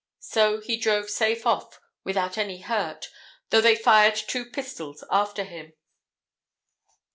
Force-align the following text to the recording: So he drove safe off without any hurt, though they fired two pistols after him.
So 0.17 0.59
he 0.61 0.77
drove 0.77 1.11
safe 1.11 1.45
off 1.45 1.79
without 2.03 2.35
any 2.35 2.61
hurt, 2.61 3.11
though 3.51 3.61
they 3.61 3.75
fired 3.75 4.15
two 4.15 4.45
pistols 4.45 5.03
after 5.11 5.43
him. 5.43 5.73